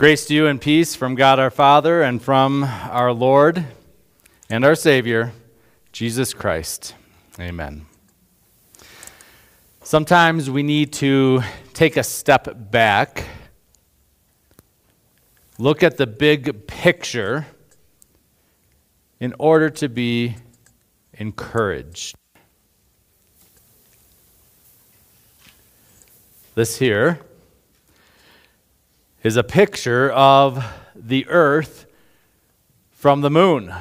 Grace 0.00 0.24
to 0.24 0.34
you 0.34 0.46
and 0.46 0.58
peace 0.58 0.94
from 0.94 1.14
God 1.14 1.38
our 1.38 1.50
Father 1.50 2.00
and 2.00 2.22
from 2.22 2.64
our 2.64 3.12
Lord 3.12 3.66
and 4.48 4.64
our 4.64 4.74
Savior, 4.74 5.32
Jesus 5.92 6.32
Christ. 6.32 6.94
Amen. 7.38 7.84
Sometimes 9.82 10.48
we 10.48 10.62
need 10.62 10.94
to 10.94 11.42
take 11.74 11.98
a 11.98 12.02
step 12.02 12.48
back, 12.70 13.26
look 15.58 15.82
at 15.82 15.98
the 15.98 16.06
big 16.06 16.66
picture 16.66 17.46
in 19.20 19.34
order 19.38 19.68
to 19.68 19.88
be 19.90 20.34
encouraged. 21.12 22.16
This 26.54 26.78
here 26.78 27.20
is 29.22 29.36
a 29.36 29.44
picture 29.44 30.10
of 30.12 30.64
the 30.94 31.26
earth 31.28 31.84
from 32.90 33.20
the 33.20 33.30
moon. 33.30 33.74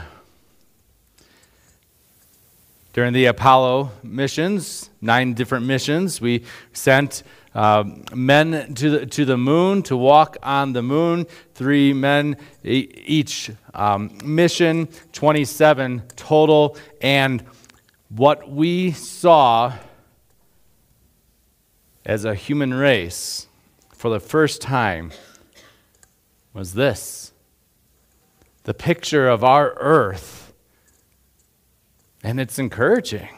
During 2.92 3.14
the 3.14 3.26
Apollo 3.26 3.92
missions, 4.04 4.90
nine 5.00 5.34
different 5.34 5.66
missions, 5.66 6.20
we 6.20 6.44
sent 6.74 7.24
uh, 7.56 7.86
men 8.14 8.74
to 8.74 8.90
the, 8.90 9.06
to 9.06 9.24
the 9.24 9.38
moon 9.38 9.82
to 9.84 9.96
walk 9.96 10.36
on 10.44 10.74
the 10.74 10.82
moon. 10.82 11.26
Three 11.54 11.94
men 11.94 12.36
each 12.64 13.50
um, 13.74 14.18
mission, 14.26 14.90
27 15.14 16.04
total. 16.18 16.76
And 17.02 17.46
what 18.10 18.52
we 18.52 18.92
saw 18.92 19.74
as 22.06 22.26
a 22.26 22.36
human 22.36 22.74
race 22.74 23.48
for 23.94 24.10
the 24.10 24.20
first 24.20 24.62
time 24.62 25.12
was 26.54 26.74
this 26.74 27.34
the 28.64 28.74
picture 28.74 29.28
of 29.28 29.44
our 29.44 29.74
earth. 29.80 30.54
And 32.22 32.40
it's 32.40 32.60
encouraging. 32.60 33.30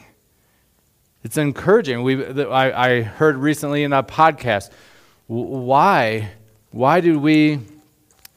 It's 1.22 1.36
encouraging. 1.36 2.02
We, 2.02 2.22
I, 2.44 2.88
I 2.88 3.02
heard 3.02 3.36
recently 3.36 3.84
in 3.84 3.92
a 3.92 4.02
podcast 4.02 4.70
why, 5.26 6.32
why 6.70 7.00
did 7.00 7.16
we 7.16 7.60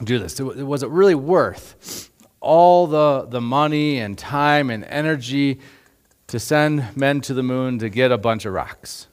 do 0.03 0.19
this? 0.19 0.39
Was 0.39 0.83
it 0.83 0.89
really 0.89 1.15
worth 1.15 2.09
all 2.39 2.87
the, 2.87 3.25
the 3.27 3.41
money 3.41 3.97
and 3.97 4.17
time 4.17 4.69
and 4.69 4.85
energy 4.85 5.59
to 6.27 6.39
send 6.39 6.95
men 6.95 7.21
to 7.21 7.33
the 7.33 7.43
moon 7.43 7.79
to 7.79 7.89
get 7.89 8.11
a 8.11 8.17
bunch 8.17 8.45
of 8.45 8.53
rocks? 8.53 9.07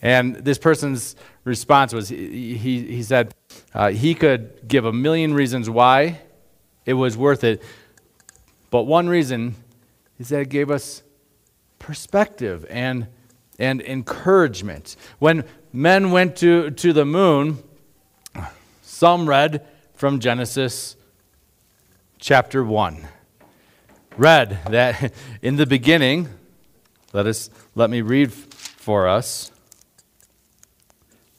And 0.00 0.36
this 0.36 0.58
person's 0.58 1.16
response 1.44 1.92
was 1.92 2.08
he, 2.08 2.56
he, 2.56 2.82
he 2.86 3.02
said 3.02 3.34
uh, 3.74 3.90
he 3.90 4.14
could 4.14 4.68
give 4.68 4.84
a 4.84 4.92
million 4.92 5.34
reasons 5.34 5.68
why 5.68 6.20
it 6.86 6.94
was 6.94 7.16
worth 7.16 7.44
it, 7.44 7.62
but 8.70 8.84
one 8.84 9.08
reason 9.08 9.56
is 10.18 10.28
that 10.28 10.40
it 10.40 10.48
gave 10.48 10.70
us 10.70 11.02
perspective 11.78 12.66
and, 12.70 13.08
and 13.58 13.80
encouragement. 13.82 14.96
When 15.18 15.44
men 15.72 16.10
went 16.10 16.36
to, 16.36 16.70
to 16.70 16.92
the 16.92 17.04
moon, 17.04 17.62
some 18.82 19.28
read 19.28 19.66
from 19.94 20.20
Genesis 20.20 20.96
chapter 22.18 22.64
1. 22.64 23.06
Read 24.16 24.58
that 24.70 25.12
in 25.42 25.56
the 25.56 25.66
beginning, 25.66 26.28
let, 27.12 27.26
us, 27.26 27.50
let 27.74 27.90
me 27.90 28.00
read 28.00 28.32
for 28.32 29.08
us 29.08 29.50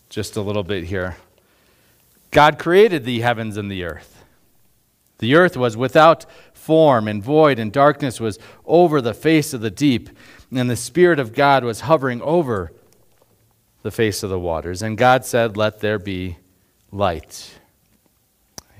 just 0.10 0.36
a 0.36 0.42
little 0.42 0.64
bit 0.64 0.86
here. 0.86 1.18
God 2.32 2.60
created 2.60 3.06
the 3.06 3.22
heavens 3.22 3.58
and 3.58 3.72
the 3.72 3.84
earth. 3.84 4.24
The 5.20 5.36
earth 5.36 5.58
was 5.58 5.78
without 5.78 6.26
form 6.54 7.08
and 7.08 7.24
void, 7.24 7.60
and 7.60 7.72
darkness 7.72 8.20
was 8.20 8.40
over 8.66 9.02
the 9.02 9.14
face 9.14 9.54
of 9.54 9.62
the 9.62 9.72
deep, 9.72 10.10
and 10.52 10.70
the 10.70 10.76
Spirit 10.76 11.20
of 11.20 11.34
God 11.34 11.64
was 11.64 11.82
hovering 11.82 12.22
over 12.22 12.72
the 13.82 13.92
face 13.92 14.24
of 14.24 14.30
the 14.30 14.40
waters. 14.40 14.82
And 14.82 14.98
God 14.98 15.26
said, 15.26 15.58
Let 15.58 15.80
there 15.80 16.00
be 16.00 16.38
light. 16.92 17.60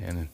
And 0.02 0.30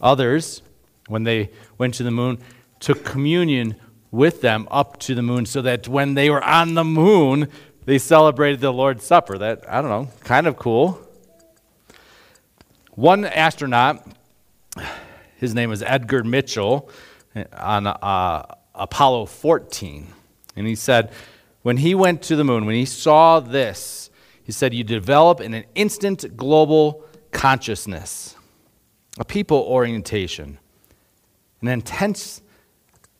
others, 0.00 0.62
when 1.08 1.24
they 1.24 1.50
went 1.78 1.94
to 1.94 2.02
the 2.02 2.10
moon, 2.10 2.38
took 2.80 3.04
communion 3.04 3.76
with 4.10 4.40
them 4.40 4.66
up 4.70 4.98
to 5.00 5.14
the 5.14 5.22
moon 5.22 5.46
so 5.46 5.62
that 5.62 5.88
when 5.88 6.14
they 6.14 6.30
were 6.30 6.42
on 6.42 6.74
the 6.74 6.84
moon, 6.84 7.48
they 7.86 7.98
celebrated 7.98 8.60
the 8.60 8.72
Lord's 8.72 9.04
Supper. 9.04 9.38
That, 9.38 9.64
I 9.68 9.80
don't 9.80 9.90
know, 9.90 10.10
kind 10.24 10.46
of 10.46 10.56
cool. 10.56 11.00
One 12.90 13.24
astronaut, 13.24 14.06
his 15.36 15.54
name 15.54 15.70
was 15.70 15.82
Edgar 15.82 16.24
Mitchell, 16.24 16.90
on 17.52 17.86
uh, 17.86 18.46
Apollo 18.74 19.26
14. 19.26 20.08
And 20.56 20.66
he 20.66 20.74
said, 20.74 21.12
when 21.62 21.78
he 21.78 21.94
went 21.94 22.22
to 22.22 22.36
the 22.36 22.44
moon, 22.44 22.66
when 22.66 22.74
he 22.74 22.86
saw 22.86 23.40
this, 23.40 24.10
he 24.42 24.52
said, 24.52 24.72
You 24.72 24.84
develop 24.84 25.40
in 25.40 25.54
an 25.54 25.64
instant 25.74 26.36
global 26.36 27.04
consciousness, 27.32 28.36
a 29.18 29.24
people 29.24 29.58
orientation, 29.58 30.58
an 31.60 31.68
intense 31.68 32.40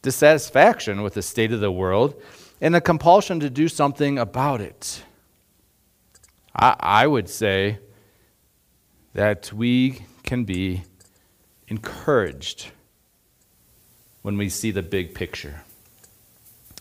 dissatisfaction 0.02 1.02
with 1.02 1.14
the 1.14 1.22
state 1.22 1.52
of 1.52 1.60
the 1.60 1.70
world 1.70 2.20
and 2.60 2.74
a 2.74 2.80
compulsion 2.80 3.40
to 3.40 3.50
do 3.50 3.68
something 3.68 4.18
about 4.18 4.60
it. 4.60 5.02
I, 6.54 6.76
I 6.78 7.06
would 7.06 7.28
say 7.28 7.78
that 9.14 9.52
we 9.52 10.02
can 10.22 10.44
be 10.44 10.82
encouraged 11.68 12.70
when 14.22 14.36
we 14.36 14.48
see 14.48 14.70
the 14.70 14.82
big 14.82 15.14
picture. 15.14 15.62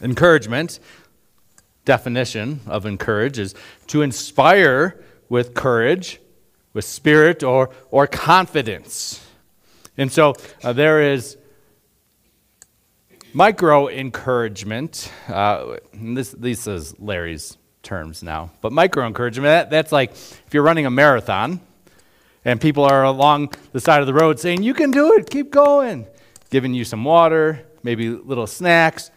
Encouragement, 0.01 0.79
definition 1.85 2.59
of 2.67 2.85
encourage, 2.85 3.39
is 3.39 3.55
to 3.87 4.01
inspire 4.01 5.01
with 5.29 5.53
courage, 5.53 6.19
with 6.73 6.85
spirit, 6.85 7.43
or, 7.43 7.69
or 7.91 8.07
confidence. 8.07 9.25
And 9.97 10.11
so 10.11 10.33
uh, 10.63 10.73
there 10.73 11.01
is 11.13 11.37
Micro 13.35 13.89
encouragement, 13.89 15.11
uh, 15.27 15.75
this, 15.93 16.31
this 16.31 16.67
is 16.67 16.97
Larry's 17.01 17.57
terms 17.83 18.23
now, 18.23 18.49
but 18.61 18.71
micro 18.71 19.05
encouragement, 19.05 19.47
that, 19.47 19.69
that's 19.69 19.91
like 19.91 20.11
if 20.11 20.53
you're 20.53 20.63
running 20.63 20.85
a 20.85 20.89
marathon 20.89 21.59
and 22.45 22.61
people 22.61 22.85
are 22.85 23.03
along 23.03 23.53
the 23.73 23.81
side 23.81 23.99
of 23.99 24.07
the 24.07 24.13
road 24.13 24.39
saying, 24.39 24.63
You 24.63 24.73
can 24.73 24.89
do 24.89 25.15
it, 25.15 25.29
keep 25.29 25.51
going, 25.51 26.07
giving 26.49 26.73
you 26.73 26.85
some 26.85 27.03
water, 27.03 27.65
maybe 27.83 28.07
little 28.07 28.47
snacks. 28.47 29.11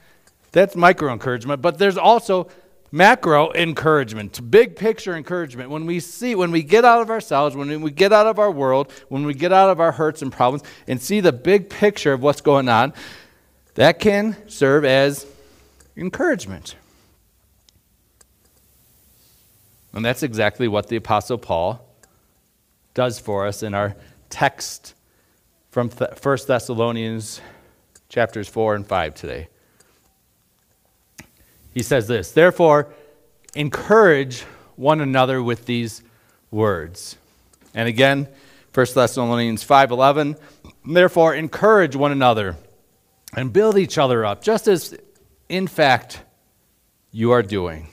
That's 0.51 0.75
micro 0.75 1.13
encouragement, 1.13 1.63
but 1.63 1.79
there's 1.79 1.97
also 1.97 2.49
macro 2.91 3.53
encouragement, 3.53 4.51
big 4.51 4.75
picture 4.75 5.15
encouragement. 5.15 5.71
When 5.71 5.87
we 5.87 6.01
see, 6.01 6.35
when 6.35 6.51
we 6.51 6.65
get 6.65 6.85
out 6.85 7.03
of 7.03 7.09
ourselves, 7.09 7.55
when 7.55 7.83
we 7.83 7.93
get 7.93 8.13
out 8.13 8.27
of 8.27 8.41
our 8.41 8.51
world, 8.51 8.91
when 9.11 9.25
we 9.25 9.35
get 9.35 9.53
out 9.53 9.71
of 9.71 9.79
our 9.79 9.93
hurts 9.93 10.23
and 10.23 10.33
problems 10.33 10.65
and 10.89 11.01
see 11.01 11.21
the 11.21 11.33
big 11.33 11.71
picture 11.71 12.13
of 12.13 12.21
what's 12.21 12.41
going 12.41 12.69
on, 12.69 12.93
that 13.79 14.01
can 14.01 14.37
serve 14.49 14.85
as 14.85 15.25
encouragement. 15.97 16.75
And 19.93 20.05
that's 20.05 20.25
exactly 20.25 20.67
what 20.67 20.89
the 20.89 20.97
Apostle 20.97 21.39
Paul 21.39 21.81
does 22.95 23.21
for 23.21 23.47
us 23.47 23.63
in 23.63 23.75
our 23.75 23.95
text 24.31 24.95
from 25.71 25.91
1 25.91 26.39
Thessalonians 26.49 27.41
chapters 28.09 28.49
4 28.49 28.75
and 28.75 28.85
5 28.85 29.15
today. 29.15 29.47
He 31.73 31.85
says 31.85 32.09
this, 32.09 32.33
therefore, 32.33 32.89
encourage 33.55 34.41
one 34.75 35.01
another 35.01 35.41
with 35.41 35.67
these 35.67 36.03
words. 36.51 37.17
And 37.75 37.89
again, 37.89 38.27
1 38.75 38.87
Thessalonians 38.97 39.65
5:11, 39.65 40.37
therefore 40.85 41.33
encourage 41.37 41.95
one 41.95 42.11
another 42.11 42.57
and 43.35 43.53
build 43.53 43.79
each 43.79 43.99
other 43.99 44.25
up, 44.25 44.43
just 44.43 44.69
as, 44.69 44.97
in 45.49 45.67
fact, 45.67 46.23
you 47.13 47.31
are 47.33 47.43
doing. 47.43 47.89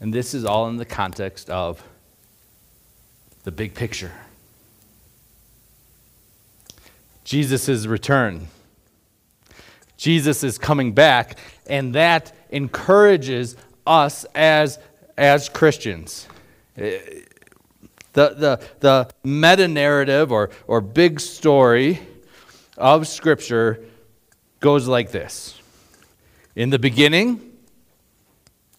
And 0.00 0.12
this 0.12 0.34
is 0.34 0.44
all 0.44 0.68
in 0.68 0.76
the 0.76 0.84
context 0.84 1.50
of 1.50 1.82
the 3.44 3.52
big 3.52 3.74
picture 3.74 4.12
Jesus' 7.26 7.86
return. 7.86 8.46
Jesus 9.96 10.44
is 10.44 10.58
coming 10.58 10.92
back, 10.92 11.38
and 11.66 11.94
that 11.94 12.32
encourages 12.50 13.56
us 13.84 14.24
as, 14.32 14.78
as 15.18 15.48
Christians. 15.48 16.28
The, 18.16 18.30
the, 18.30 18.60
the 18.80 19.10
meta 19.24 19.68
narrative 19.68 20.32
or, 20.32 20.48
or 20.66 20.80
big 20.80 21.20
story 21.20 22.00
of 22.78 23.06
Scripture 23.06 23.84
goes 24.58 24.88
like 24.88 25.10
this 25.10 25.60
In 26.54 26.70
the 26.70 26.78
beginning, 26.78 27.52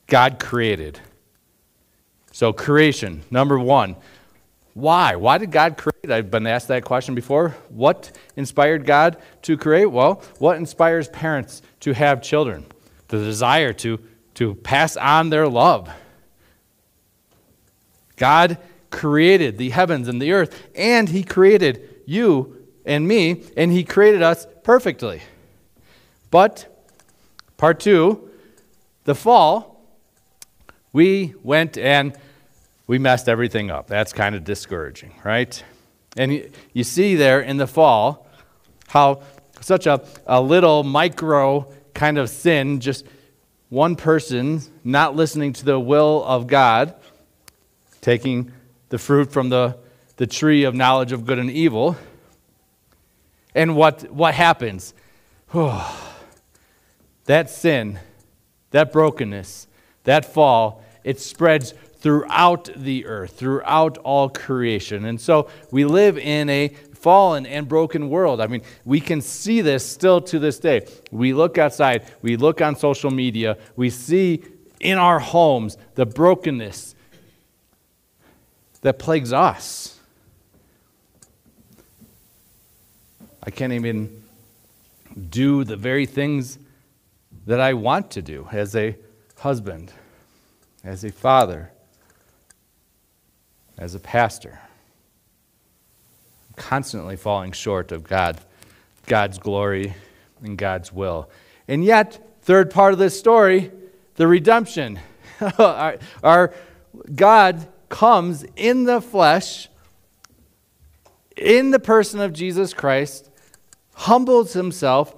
God 0.08 0.40
created. 0.40 1.00
So, 2.32 2.52
creation, 2.52 3.22
number 3.30 3.60
one. 3.60 3.96
Why? 4.74 5.16
Why 5.16 5.38
did 5.38 5.52
God 5.52 5.78
create? 5.78 6.10
I've 6.10 6.32
been 6.32 6.48
asked 6.48 6.70
that 6.70 6.84
question 6.84 7.14
before. 7.14 7.50
What 7.70 8.12
inspired 8.36 8.88
God 8.88 9.18
to 9.44 9.56
create? 9.56 9.86
Well, 9.86 10.24
what 10.40 10.58
inspires 10.58 11.10
parents 11.10 11.62
to 11.82 11.94
have 11.94 12.24
children? 12.24 12.66
The 13.10 13.18
desire 13.18 13.74
to, 13.74 14.00
to 14.34 14.56
pass 14.56 14.98
on 14.98 15.30
their 15.30 15.48
love. 15.48 15.92
God 18.16 18.58
created 18.92 19.58
the 19.58 19.70
heavens 19.70 20.08
and 20.08 20.22
the 20.22 20.32
earth, 20.32 20.70
and 20.76 21.10
He 21.10 21.24
created 21.24 22.02
you 22.06 22.66
and 22.86 23.08
me, 23.08 23.44
and 23.56 23.72
He 23.72 23.84
created 23.84 24.22
us 24.22 24.48
perfectly. 24.64 25.22
But, 26.32 26.68
part 27.58 27.80
two, 27.80 28.30
the 29.04 29.16
fall, 29.16 29.82
we 30.94 31.36
went 31.44 31.78
and 31.78 32.18
we 32.88 32.98
messed 32.98 33.30
everything 33.30 33.70
up. 33.70 33.88
That's 33.88 34.14
kind 34.14 34.36
of 34.36 34.44
discouraging, 34.44 35.14
right? 35.24 35.62
And 36.16 36.50
you 36.74 36.84
see 36.84 37.16
there 37.16 37.42
in 37.42 37.58
the 37.58 37.68
fall 37.68 38.28
how 38.88 39.22
such 39.62 39.86
a, 39.86 40.04
a 40.26 40.42
little 40.42 40.84
micro 40.84 41.72
kind 41.94 42.18
of 42.18 42.30
sin, 42.30 42.80
just 42.80 43.06
one 43.70 43.96
person 43.96 44.62
not 44.84 45.16
listening 45.16 45.54
to 45.54 45.66
the 45.66 45.80
will 45.80 46.24
of 46.24 46.48
God, 46.48 46.96
taking 48.02 48.52
the 48.90 48.98
fruit 48.98 49.32
from 49.32 49.50
the, 49.50 49.78
the 50.18 50.28
tree 50.28 50.64
of 50.64 50.76
knowledge 50.76 51.12
of 51.12 51.26
good 51.26 51.40
and 51.40 51.52
evil. 51.52 51.96
And 53.54 53.76
what, 53.76 54.12
what 54.12 54.34
happens? 54.34 54.94
that 57.26 57.50
sin, 57.50 58.00
that 58.72 58.92
brokenness, 58.92 59.68
that 60.04 60.26
fall, 60.26 60.84
it 61.04 61.20
spreads 61.20 61.74
throughout 62.00 62.70
the 62.76 63.06
earth, 63.06 63.38
throughout 63.38 63.98
all 64.00 64.30
creation. 64.30 65.06
And 65.06 65.20
so 65.20 65.50
we 65.72 65.86
live 65.86 66.18
in 66.18 66.50
a 66.50 66.70
fallen 66.94 67.46
and 67.46 67.68
broken 67.68 68.10
world. 68.10 68.42
I 68.42 68.48
mean, 68.48 68.62
we 68.86 69.00
can 69.00 69.22
see 69.22 69.62
this 69.62 69.86
still 69.86 70.22
to 70.22 70.40
this 70.40 70.60
day. 70.60 70.88
We 71.12 71.34
look 71.34 71.58
outside, 71.58 72.04
we 72.22 72.38
look 72.38 72.62
on 72.62 72.76
social 72.76 73.12
media, 73.12 73.58
we 73.76 73.90
see 73.90 74.44
in 74.80 74.98
our 74.98 75.20
homes 75.20 75.78
the 75.96 76.06
brokenness 76.06 76.96
that 78.82 79.00
plagues 79.00 79.34
us. 79.34 80.00
I 83.44 83.50
can't 83.50 83.74
even 83.74 84.24
do 85.30 85.64
the 85.64 85.78
very 85.78 86.06
things 86.06 86.60
that 87.46 87.60
I 87.60 87.74
want 87.74 88.12
to 88.12 88.22
do 88.22 88.48
as 88.52 88.76
a 88.76 88.96
husband, 89.38 89.92
as 90.84 91.04
a 91.04 91.12
father, 91.12 91.72
as 93.78 93.96
a 93.96 94.00
pastor. 94.00 94.60
I'm 96.50 96.56
constantly 96.56 97.16
falling 97.16 97.54
short 97.54 97.92
of 97.92 98.04
God, 98.04 98.38
God's 99.06 99.40
glory 99.40 99.94
and 100.44 100.58
God's 100.58 100.92
will. 100.92 101.30
And 101.68 101.84
yet, 101.86 102.40
third 102.42 102.70
part 102.70 102.94
of 102.94 103.00
this 103.00 103.18
story, 103.18 103.72
the 104.16 104.28
redemption. 104.28 105.00
our, 105.58 105.98
our 106.24 106.54
God 107.16 107.68
comes 107.90 108.46
in 108.56 108.86
the 108.86 109.02
flesh, 109.02 109.70
in 111.36 111.72
the 111.72 111.80
person 111.80 112.20
of 112.20 112.34
Jesus 112.34 112.74
Christ, 112.74 113.30
humbles 113.94 114.54
himself 114.54 115.16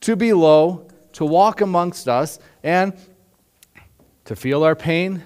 to 0.00 0.16
be 0.16 0.32
low, 0.32 0.88
to 1.12 1.24
walk 1.24 1.60
amongst 1.60 2.08
us, 2.08 2.38
and 2.62 2.96
to 4.24 4.36
feel 4.36 4.62
our 4.64 4.76
pain 4.76 5.22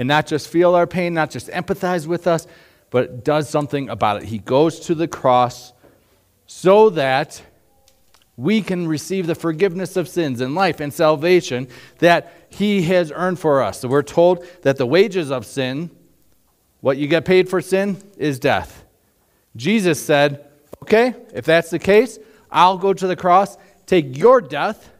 and 0.00 0.08
not 0.08 0.26
just 0.26 0.48
feel 0.48 0.74
our 0.74 0.86
pain, 0.86 1.12
not 1.12 1.30
just 1.30 1.48
empathize 1.48 2.06
with 2.06 2.26
us, 2.26 2.46
but 2.88 3.22
does 3.22 3.50
something 3.50 3.90
about 3.90 4.22
it. 4.22 4.28
He 4.28 4.38
goes 4.38 4.80
to 4.80 4.94
the 4.94 5.06
cross 5.06 5.74
so 6.46 6.88
that 6.90 7.42
we 8.36 8.62
can 8.62 8.88
receive 8.88 9.26
the 9.26 9.34
forgiveness 9.34 9.96
of 9.96 10.08
sins 10.08 10.40
and 10.40 10.54
life 10.54 10.80
and 10.80 10.92
salvation 10.92 11.68
that 11.98 12.32
he 12.48 12.82
has 12.82 13.12
earned 13.12 13.38
for 13.38 13.62
us. 13.62 13.80
So 13.80 13.88
we're 13.88 14.02
told 14.02 14.46
that 14.62 14.76
the 14.76 14.86
wages 14.86 15.30
of 15.30 15.44
sin, 15.44 15.90
what 16.80 16.96
you 16.96 17.06
get 17.06 17.24
paid 17.24 17.48
for 17.48 17.60
sin, 17.60 17.98
is 18.16 18.38
death. 18.38 18.84
Jesus 19.56 20.04
said, 20.04 20.46
Okay, 20.82 21.14
if 21.34 21.44
that's 21.44 21.70
the 21.70 21.78
case, 21.78 22.18
I'll 22.50 22.78
go 22.78 22.94
to 22.94 23.06
the 23.06 23.16
cross, 23.16 23.58
take 23.84 24.16
your 24.16 24.40
death 24.40 24.90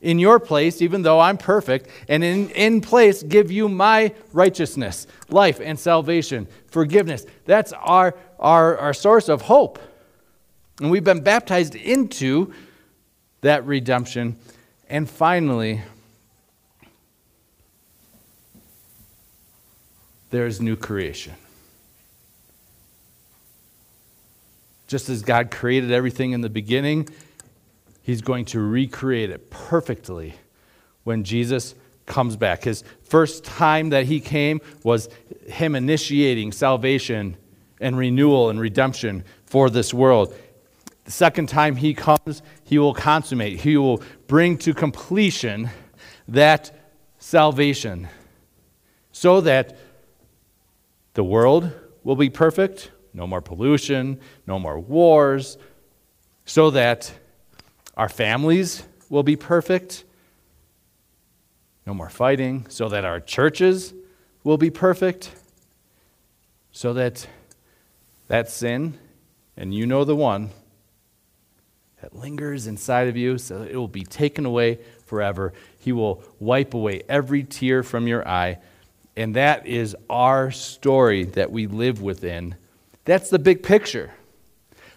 in 0.00 0.18
your 0.18 0.38
place, 0.38 0.82
even 0.82 1.02
though 1.02 1.20
I'm 1.20 1.38
perfect, 1.38 1.88
and 2.08 2.22
in, 2.22 2.50
in 2.50 2.80
place 2.80 3.22
give 3.22 3.50
you 3.50 3.68
my 3.68 4.12
righteousness, 4.32 5.06
life, 5.28 5.60
and 5.62 5.78
salvation, 5.78 6.48
forgiveness. 6.66 7.24
That's 7.46 7.72
our, 7.72 8.16
our, 8.38 8.76
our 8.78 8.94
source 8.94 9.28
of 9.28 9.42
hope. 9.42 9.78
And 10.82 10.90
we've 10.90 11.04
been 11.04 11.20
baptized 11.20 11.76
into 11.76 12.52
that 13.42 13.64
redemption. 13.64 14.36
And 14.88 15.08
finally, 15.08 15.80
there's 20.30 20.60
new 20.60 20.74
creation. 20.74 21.34
Just 24.88 25.08
as 25.08 25.22
God 25.22 25.52
created 25.52 25.92
everything 25.92 26.32
in 26.32 26.40
the 26.40 26.50
beginning, 26.50 27.08
He's 28.02 28.20
going 28.20 28.46
to 28.46 28.60
recreate 28.60 29.30
it 29.30 29.50
perfectly 29.50 30.34
when 31.04 31.22
Jesus 31.22 31.76
comes 32.06 32.36
back. 32.36 32.64
His 32.64 32.82
first 33.04 33.44
time 33.44 33.90
that 33.90 34.06
he 34.06 34.18
came 34.18 34.60
was 34.82 35.08
him 35.46 35.76
initiating 35.76 36.50
salvation 36.50 37.36
and 37.80 37.96
renewal 37.96 38.50
and 38.50 38.58
redemption 38.58 39.22
for 39.46 39.70
this 39.70 39.94
world. 39.94 40.34
The 41.04 41.10
second 41.10 41.48
time 41.48 41.76
he 41.76 41.94
comes, 41.94 42.42
he 42.64 42.78
will 42.78 42.94
consummate, 42.94 43.60
he 43.60 43.76
will 43.76 44.02
bring 44.26 44.56
to 44.58 44.72
completion 44.72 45.70
that 46.28 46.70
salvation 47.18 48.08
so 49.10 49.40
that 49.40 49.76
the 51.14 51.24
world 51.24 51.72
will 52.04 52.16
be 52.16 52.30
perfect, 52.30 52.90
no 53.12 53.26
more 53.26 53.40
pollution, 53.40 54.20
no 54.46 54.58
more 54.58 54.78
wars, 54.78 55.58
so 56.44 56.70
that 56.70 57.12
our 57.96 58.08
families 58.08 58.84
will 59.10 59.22
be 59.22 59.36
perfect. 59.36 60.04
No 61.86 61.94
more 61.94 62.08
fighting. 62.08 62.66
So 62.68 62.88
that 62.88 63.04
our 63.04 63.20
churches 63.20 63.92
will 64.44 64.56
be 64.56 64.70
perfect. 64.70 65.30
So 66.72 66.94
that 66.94 67.26
that 68.28 68.48
sin, 68.48 68.98
and 69.56 69.74
you 69.74 69.86
know 69.86 70.04
the 70.04 70.16
one, 70.16 70.50
that 72.02 72.16
lingers 72.16 72.66
inside 72.66 73.06
of 73.06 73.16
you, 73.16 73.38
so 73.38 73.62
it 73.62 73.76
will 73.76 73.86
be 73.86 74.02
taken 74.02 74.44
away 74.44 74.80
forever. 75.06 75.52
He 75.78 75.92
will 75.92 76.22
wipe 76.40 76.74
away 76.74 77.02
every 77.08 77.44
tear 77.44 77.84
from 77.84 78.08
your 78.08 78.26
eye. 78.26 78.58
And 79.16 79.36
that 79.36 79.68
is 79.68 79.94
our 80.10 80.50
story 80.50 81.24
that 81.24 81.52
we 81.52 81.68
live 81.68 82.02
within. 82.02 82.56
That's 83.04 83.30
the 83.30 83.38
big 83.38 83.62
picture. 83.62 84.10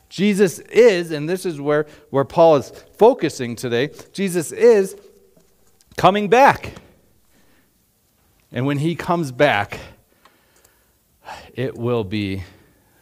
Jesus 0.09 0.57
is, 0.59 1.11
and 1.11 1.29
this 1.29 1.45
is 1.45 1.61
where, 1.61 1.85
where 2.09 2.25
Paul 2.25 2.55
is 2.55 2.71
focusing 2.97 3.55
today, 3.55 3.91
Jesus 4.11 4.51
is 4.51 4.95
coming 5.97 6.27
back. 6.27 6.73
And 8.51 8.65
when 8.65 8.79
he 8.79 8.95
comes 8.95 9.31
back, 9.31 9.79
it 11.53 11.77
will 11.77 12.03
be 12.03 12.43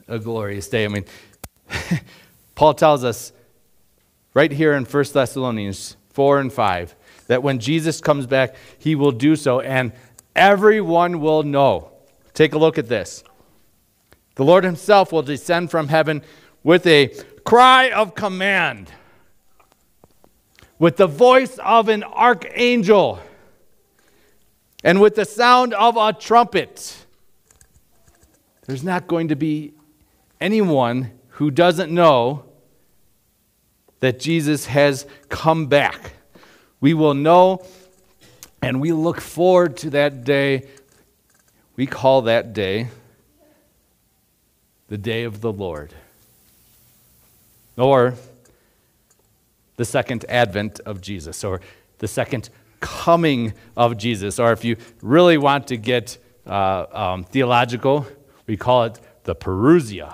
a 0.09 0.19
glorious 0.19 0.67
day. 0.67 0.83
I 0.83 0.87
mean, 0.89 1.05
Paul 2.55 2.73
tells 2.73 3.05
us 3.05 3.31
right 4.33 4.51
here 4.51 4.73
in 4.73 4.85
1 4.85 5.05
Thessalonians 5.13 5.97
4 6.09 6.39
and 6.39 6.53
5 6.53 6.95
that 7.27 7.43
when 7.43 7.59
Jesus 7.59 8.01
comes 8.01 8.27
back, 8.27 8.55
he 8.77 8.95
will 8.95 9.11
do 9.11 9.35
so, 9.35 9.59
and 9.59 9.93
everyone 10.35 11.19
will 11.19 11.43
know. 11.43 11.91
Take 12.33 12.53
a 12.53 12.57
look 12.57 12.77
at 12.77 12.89
this. 12.89 13.23
The 14.35 14.43
Lord 14.43 14.63
himself 14.63 15.11
will 15.11 15.21
descend 15.21 15.71
from 15.71 15.87
heaven 15.87 16.23
with 16.63 16.85
a 16.87 17.07
cry 17.45 17.91
of 17.91 18.15
command, 18.15 18.91
with 20.79 20.97
the 20.97 21.07
voice 21.07 21.57
of 21.59 21.87
an 21.87 22.03
archangel, 22.03 23.19
and 24.83 24.99
with 24.99 25.15
the 25.15 25.25
sound 25.25 25.73
of 25.73 25.95
a 25.95 26.13
trumpet. 26.13 27.05
There's 28.65 28.83
not 28.83 29.07
going 29.07 29.27
to 29.27 29.35
be 29.35 29.73
anyone 30.41 31.11
who 31.29 31.51
doesn't 31.51 31.91
know 31.91 32.45
that 34.03 34.19
Jesus 34.19 34.65
has 34.65 35.05
come 35.29 35.67
back. 35.67 36.11
We 36.81 36.93
will 36.93 37.13
know 37.13 37.65
and 38.61 38.81
we 38.81 38.91
look 38.91 39.21
forward 39.21 39.77
to 39.77 39.91
that 39.91 40.25
day. 40.25 40.67
We 41.77 41.85
call 41.85 42.23
that 42.23 42.51
day 42.51 42.89
the 44.89 44.97
day 44.97 45.23
of 45.23 45.39
the 45.39 45.53
Lord 45.53 45.93
or 47.77 48.15
the 49.77 49.85
second 49.85 50.25
advent 50.27 50.81
of 50.81 50.99
Jesus, 50.99 51.41
or 51.45 51.61
the 51.99 52.09
second 52.09 52.49
coming 52.81 53.53
of 53.77 53.95
Jesus. 53.97 54.37
Or 54.37 54.51
if 54.51 54.65
you 54.65 54.75
really 55.01 55.37
want 55.37 55.67
to 55.67 55.77
get 55.77 56.17
uh, 56.45 56.87
um, 56.91 57.23
theological, 57.23 58.05
we 58.47 58.57
call 58.57 58.83
it 58.83 58.99
the 59.23 59.33
Parousia. 59.33 60.13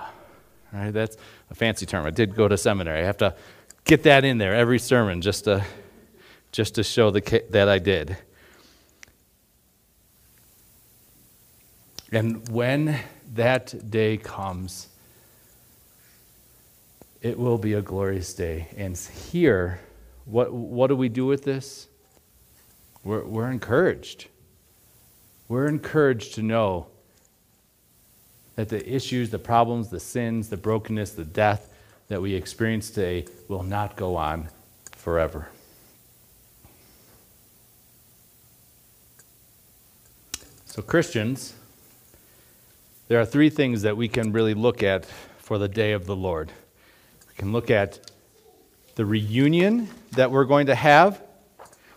Right? 0.72 0.92
That's 0.92 1.16
a 1.50 1.56
fancy 1.56 1.86
term. 1.86 2.06
I 2.06 2.10
did 2.10 2.36
go 2.36 2.46
to 2.46 2.56
seminary. 2.56 3.00
I 3.00 3.04
have 3.04 3.18
to 3.18 3.34
get 3.84 4.02
that 4.04 4.24
in 4.24 4.38
there 4.38 4.54
every 4.54 4.78
sermon 4.78 5.20
just 5.20 5.44
to, 5.44 5.64
just 6.52 6.74
to 6.76 6.82
show 6.82 7.10
the, 7.10 7.44
that 7.50 7.68
I 7.68 7.78
did. 7.78 8.16
And 12.12 12.48
when 12.48 12.98
that 13.34 13.90
day 13.90 14.16
comes, 14.16 14.88
it 17.22 17.38
will 17.38 17.58
be 17.58 17.74
a 17.74 17.82
glorious 17.82 18.34
day. 18.34 18.68
And 18.76 18.96
here, 18.96 19.80
what, 20.24 20.52
what 20.52 20.88
do 20.88 20.96
we 20.96 21.08
do 21.08 21.26
with 21.26 21.44
this? 21.44 21.86
We're, 23.04 23.24
we're 23.24 23.50
encouraged. 23.50 24.26
We're 25.48 25.66
encouraged 25.66 26.34
to 26.34 26.42
know 26.42 26.86
that 28.56 28.68
the 28.68 28.88
issues, 28.88 29.30
the 29.30 29.38
problems, 29.38 29.88
the 29.88 30.00
sins, 30.00 30.48
the 30.48 30.56
brokenness, 30.56 31.12
the 31.12 31.24
death 31.24 31.69
that 32.10 32.20
we 32.20 32.34
experience 32.34 32.90
today 32.90 33.24
will 33.46 33.62
not 33.62 33.94
go 33.94 34.16
on 34.16 34.48
forever. 34.96 35.46
So, 40.66 40.82
Christians, 40.82 41.54
there 43.06 43.20
are 43.20 43.24
three 43.24 43.48
things 43.48 43.82
that 43.82 43.96
we 43.96 44.08
can 44.08 44.32
really 44.32 44.54
look 44.54 44.82
at 44.82 45.04
for 45.38 45.56
the 45.56 45.68
day 45.68 45.92
of 45.92 46.06
the 46.06 46.16
Lord. 46.16 46.50
We 47.28 47.34
can 47.36 47.52
look 47.52 47.70
at 47.70 48.10
the 48.96 49.04
reunion 49.04 49.88
that 50.10 50.32
we're 50.32 50.44
going 50.44 50.66
to 50.66 50.74
have, 50.74 51.22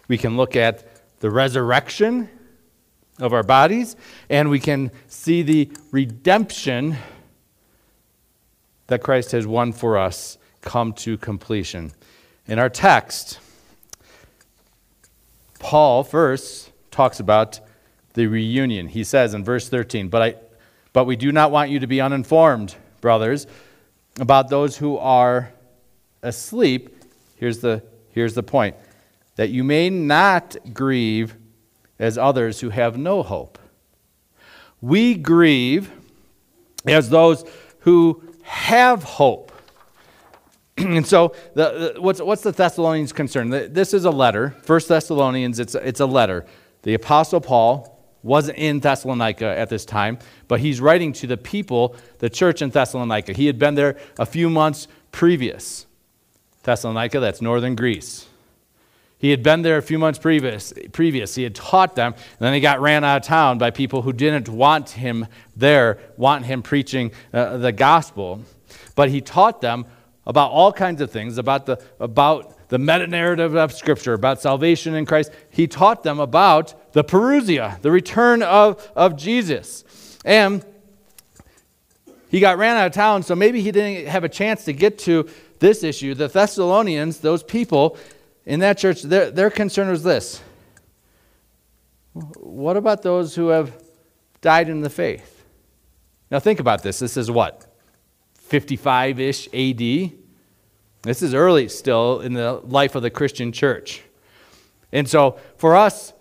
we 0.07 0.19
can 0.19 0.37
look 0.37 0.55
at 0.55 1.01
the 1.21 1.31
resurrection 1.31 2.29
of 3.17 3.33
our 3.33 3.43
bodies, 3.43 3.95
and 4.29 4.51
we 4.51 4.59
can 4.59 4.91
see 5.07 5.41
the 5.41 5.71
redemption 5.89 6.97
that 8.87 9.01
Christ 9.01 9.31
has 9.31 9.47
won 9.47 9.71
for 9.71 9.97
us 9.97 10.37
come 10.61 10.93
to 10.93 11.17
completion. 11.17 11.91
In 12.47 12.59
our 12.59 12.69
text, 12.69 13.39
Paul 15.59 16.03
first 16.03 16.71
talks 16.91 17.19
about 17.19 17.59
the 18.13 18.27
reunion. 18.27 18.87
He 18.87 19.03
says 19.03 19.33
in 19.33 19.43
verse 19.43 19.69
13, 19.69 20.09
But 20.09 20.21
I 20.21 20.35
but 20.93 21.05
we 21.05 21.15
do 21.15 21.31
not 21.31 21.51
want 21.51 21.71
you 21.71 21.79
to 21.79 21.87
be 21.87 21.99
uninformed, 21.99 22.75
brothers, 23.01 23.47
about 24.19 24.49
those 24.49 24.77
who 24.77 24.97
are 24.97 25.51
asleep. 26.21 27.03
Here's 27.35 27.59
the, 27.59 27.83
here's 28.11 28.35
the 28.35 28.43
point 28.43 28.75
that 29.35 29.49
you 29.49 29.63
may 29.63 29.89
not 29.89 30.55
grieve 30.71 31.35
as 31.97 32.19
others 32.19 32.59
who 32.59 32.69
have 32.69 32.95
no 32.95 33.23
hope. 33.23 33.57
We 34.79 35.15
grieve 35.15 35.91
as 36.85 37.09
those 37.09 37.43
who 37.79 38.21
have 38.43 39.03
hope. 39.03 39.51
and 40.77 41.05
so, 41.05 41.35
the, 41.53 41.93
the, 41.95 42.01
what's, 42.01 42.21
what's 42.21 42.43
the 42.43 42.51
Thessalonians' 42.51 43.13
concern? 43.13 43.49
This 43.49 43.93
is 43.93 44.05
a 44.05 44.11
letter. 44.11 44.55
First 44.63 44.87
Thessalonians, 44.87 45.59
it's, 45.59 45.75
it's 45.75 45.99
a 45.99 46.05
letter. 46.05 46.45
The 46.83 46.93
Apostle 46.93 47.41
Paul 47.41 47.89
wasn't 48.23 48.57
in 48.57 48.79
Thessalonica 48.79 49.45
at 49.45 49.69
this 49.69 49.85
time, 49.85 50.17
but 50.47 50.61
he's 50.61 50.79
writing 50.79 51.11
to 51.13 51.27
the 51.27 51.37
people, 51.37 51.95
the 52.19 52.29
church 52.29 52.61
in 52.61 52.69
Thessalonica. 52.69 53.33
He 53.33 53.47
had 53.47 53.59
been 53.59 53.75
there 53.75 53.97
a 54.17 54.25
few 54.25 54.49
months 54.49 54.87
previous. 55.11 55.85
Thessalonica, 56.63 57.19
that's 57.19 57.41
northern 57.41 57.75
Greece. 57.75 58.27
He 59.23 59.29
had 59.29 59.41
been 59.41 59.61
there 59.61 59.77
a 59.77 59.81
few 59.81 59.99
months 59.99 60.19
previous. 60.19 60.73
previous. 60.91 61.33
He 61.33 61.43
had 61.43 61.55
taught 61.55 61.95
them, 61.95 62.11
and 62.13 62.39
then 62.39 62.53
he 62.53 62.59
got 62.59 62.81
ran 62.81 63.05
out 63.05 63.21
of 63.21 63.23
town 63.23 63.57
by 63.57 63.71
people 63.71 64.01
who 64.01 64.11
didn't 64.11 64.49
want 64.49 64.89
him 64.89 65.27
there, 65.55 65.97
want 66.17 66.43
him 66.43 66.61
preaching 66.61 67.13
uh, 67.31 67.55
the 67.55 67.71
gospel. 67.71 68.41
But 68.95 69.11
he 69.11 69.21
taught 69.21 69.61
them 69.61 69.85
about 70.27 70.51
all 70.51 70.73
kinds 70.73 70.99
of 70.99 71.09
things, 71.09 71.37
about 71.37 71.65
the, 71.65 71.81
about 72.01 72.67
the 72.67 72.77
meta 72.77 73.07
narrative 73.07 73.55
of 73.55 73.71
Scripture, 73.71 74.11
about 74.11 74.41
salvation 74.41 74.93
in 74.93 75.05
Christ. 75.05 75.31
He 75.49 75.67
taught 75.67 76.03
them 76.03 76.19
about 76.19 76.91
the 76.91 77.05
Parousia, 77.05 77.81
the 77.81 77.91
return 77.91 78.43
of, 78.43 78.91
of 78.93 79.15
Jesus. 79.15 80.19
And 80.25 80.65
he 82.29 82.41
got 82.41 82.57
ran 82.57 82.75
out 82.75 82.87
of 82.87 82.91
town, 82.91 83.23
so 83.23 83.35
maybe 83.35 83.61
he 83.61 83.71
didn't 83.71 84.09
have 84.09 84.25
a 84.25 84.29
chance 84.29 84.65
to 84.65 84.73
get 84.73 84.99
to 84.99 85.29
this 85.59 85.81
issue. 85.81 86.13
The 86.13 86.27
Thessalonians, 86.27 87.19
those 87.19 87.41
people 87.41 87.97
in 88.45 88.59
that 88.59 88.77
church, 88.77 89.01
their, 89.03 89.31
their 89.31 89.49
concern 89.49 89.89
was 89.89 90.03
this 90.03 90.41
What 92.13 92.77
about 92.77 93.01
those 93.01 93.35
who 93.35 93.47
have 93.49 93.81
died 94.41 94.69
in 94.69 94.81
the 94.81 94.89
faith? 94.89 95.45
Now, 96.29 96.39
think 96.39 96.59
about 96.59 96.83
this. 96.83 96.99
This 96.99 97.15
is 97.15 97.29
what? 97.29 97.65
55 98.35 99.19
ish 99.19 99.47
AD? 99.53 100.11
This 101.03 101.21
is 101.21 101.33
early 101.33 101.67
still 101.67 102.21
in 102.21 102.33
the 102.33 102.53
life 102.63 102.95
of 102.95 103.01
the 103.01 103.09
Christian 103.09 103.51
church. 103.51 104.01
And 104.91 105.07
so, 105.07 105.37
for 105.57 105.75
us, 105.75 106.13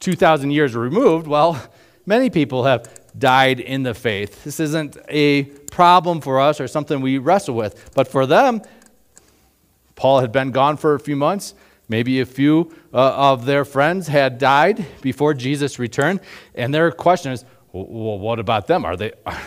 2,000 0.00 0.50
years 0.50 0.74
removed, 0.74 1.26
well, 1.26 1.60
many 2.06 2.28
people 2.28 2.64
have 2.64 2.88
died 3.18 3.60
in 3.60 3.82
the 3.82 3.94
faith. 3.94 4.44
This 4.44 4.60
isn't 4.60 4.96
a 5.08 5.44
problem 5.70 6.20
for 6.20 6.40
us 6.40 6.60
or 6.60 6.68
something 6.68 7.00
we 7.00 7.18
wrestle 7.18 7.54
with. 7.54 7.92
But 7.94 8.08
for 8.08 8.26
them, 8.26 8.62
Paul 9.96 10.20
had 10.20 10.30
been 10.30 10.52
gone 10.52 10.76
for 10.76 10.94
a 10.94 11.00
few 11.00 11.16
months. 11.16 11.54
Maybe 11.88 12.20
a 12.20 12.26
few 12.26 12.72
uh, 12.92 13.32
of 13.32 13.44
their 13.44 13.64
friends 13.64 14.08
had 14.08 14.38
died 14.38 14.84
before 15.02 15.34
Jesus 15.34 15.78
returned. 15.78 16.20
And 16.54 16.72
their 16.72 16.90
question 16.92 17.32
is, 17.32 17.44
well, 17.72 18.18
what 18.18 18.38
about 18.38 18.66
them? 18.66 18.84
Are 18.84 18.96
they, 18.96 19.12
are, 19.24 19.40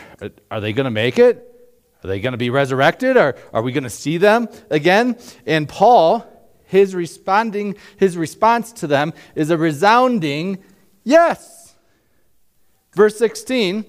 are 0.52 0.62
they 0.62 0.74
going 0.74 0.86
to 0.86 0.92
make 0.92 1.18
it? 1.18 1.46
Are 2.04 2.08
they 2.08 2.20
going 2.20 2.32
to 2.34 2.38
be 2.38 2.50
resurrected? 2.50 3.18
Or 3.18 3.36
are 3.54 3.62
we 3.62 3.72
going 3.72 3.84
to 3.84 3.90
see 3.90 4.18
them 4.18 4.50
again? 4.70 5.18
And 5.46 5.68
Paul 5.68 6.26
his 6.70 6.94
responding 6.94 7.76
his 7.98 8.16
response 8.16 8.72
to 8.72 8.86
them 8.86 9.12
is 9.34 9.50
a 9.50 9.58
resounding 9.58 10.64
yes. 11.04 11.76
Verse 12.96 13.18
16 13.18 13.86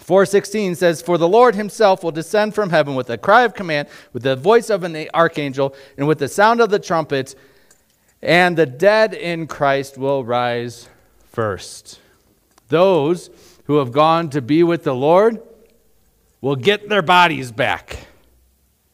416 0.00 0.74
says 0.74 1.02
for 1.02 1.18
the 1.18 1.28
Lord 1.28 1.54
himself 1.54 2.02
will 2.02 2.10
descend 2.10 2.54
from 2.54 2.70
heaven 2.70 2.94
with 2.94 3.10
a 3.10 3.18
cry 3.18 3.42
of 3.42 3.54
command 3.54 3.88
with 4.12 4.22
the 4.22 4.36
voice 4.36 4.70
of 4.70 4.84
an 4.84 5.08
archangel 5.14 5.74
and 5.96 6.06
with 6.06 6.18
the 6.18 6.28
sound 6.28 6.60
of 6.60 6.70
the 6.70 6.78
trumpet 6.78 7.34
and 8.22 8.56
the 8.56 8.66
dead 8.66 9.14
in 9.14 9.46
Christ 9.46 9.96
will 9.96 10.24
rise 10.24 10.88
first. 11.24 12.00
Those 12.68 13.30
who 13.64 13.76
have 13.76 13.92
gone 13.92 14.30
to 14.30 14.42
be 14.42 14.62
with 14.62 14.84
the 14.84 14.94
Lord 14.94 15.40
will 16.40 16.56
get 16.56 16.88
their 16.88 17.02
bodies 17.02 17.52
back, 17.52 18.06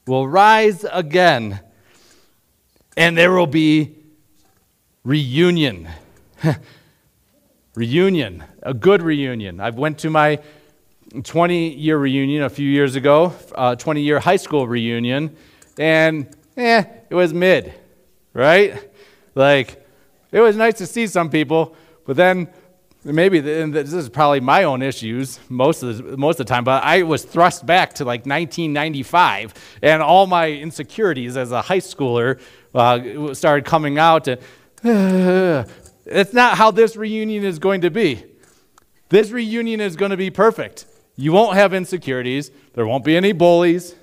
will 0.07 0.27
rise 0.27 0.85
again 0.93 1.61
and 2.97 3.17
there 3.17 3.33
will 3.33 3.47
be 3.47 3.97
reunion. 5.05 5.89
reunion, 7.75 8.45
a 8.63 8.75
good 8.75 9.03
reunion. 9.03 9.61
I've 9.61 9.77
went 9.77 9.99
to 9.99 10.11
my 10.11 10.39
20 11.23 11.75
year 11.75 11.99
reunion 11.99 12.43
a 12.43 12.51
few 12.51 12.69
years 12.69 12.97
ago, 12.97 13.33
uh, 13.55 13.77
20 13.77 14.03
year 14.03 14.19
high 14.19 14.37
school 14.37 14.67
reunion, 14.67 15.37
and 15.79 16.29
eh, 16.57 16.85
it 17.09 17.15
was 17.15 17.33
mid, 17.33 17.75
right? 18.33 18.89
Like, 19.35 19.85
it 20.33 20.41
was 20.41 20.57
nice 20.57 20.75
to 20.79 20.87
see 20.87 21.07
some 21.07 21.31
people, 21.31 21.77
but 22.07 22.17
then 22.17 22.49
maybe 23.05 23.41
this 23.41 23.93
is 23.93 24.09
probably 24.09 24.41
my 24.41 24.65
own 24.65 24.83
issues 24.83 25.39
most 25.49 25.83
of 25.83 25.97
the, 25.97 26.17
most 26.17 26.41
of 26.41 26.47
the 26.47 26.53
time, 26.53 26.65
but 26.65 26.83
I 26.83 27.03
was 27.03 27.25
thrust 27.25 27.67
back 27.67 27.95
to 27.95 28.05
like 28.05 28.21
1995, 28.21 29.55
and 29.83 30.03
all 30.03 30.27
my 30.27 30.51
insecurities 30.51 31.37
as 31.37 31.53
a 31.53 31.63
high 31.63 31.79
schooler 31.79 32.41
uh, 32.75 33.35
started 33.35 33.65
coming 33.65 33.99
out. 33.99 34.29
And, 34.29 34.41
uh, 34.85 35.65
it's 36.07 36.33
not 36.33 36.57
how 36.57 36.71
this 36.71 36.97
reunion 36.97 37.45
is 37.45 37.59
going 37.59 37.83
to 37.83 37.91
be. 37.91 38.25
This 39.09 39.31
reunion 39.31 39.81
is 39.81 39.97
going 39.97 40.11
to 40.11 40.17
be 40.17 40.31
perfect. 40.31 40.87
You 41.17 41.33
won't 41.33 41.57
have 41.57 41.73
insecurities. 41.75 42.51
There 42.75 42.87
won't 42.87 43.05
be 43.05 43.17
any 43.17 43.33
bullies. 43.33 43.95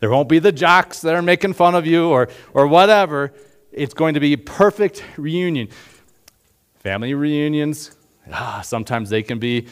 There 0.00 0.10
won't 0.10 0.28
be 0.28 0.38
the 0.38 0.52
jocks 0.52 1.00
that 1.00 1.14
are 1.14 1.22
making 1.22 1.54
fun 1.54 1.74
of 1.74 1.86
you 1.86 2.08
or, 2.08 2.28
or 2.52 2.66
whatever. 2.66 3.32
It's 3.72 3.94
going 3.94 4.14
to 4.14 4.20
be 4.20 4.34
a 4.34 4.38
perfect 4.38 5.02
reunion. 5.16 5.68
Family 6.76 7.14
reunions, 7.14 7.96
ah, 8.30 8.60
sometimes 8.62 9.10
they 9.10 9.22
can 9.22 9.38
be 9.38 9.66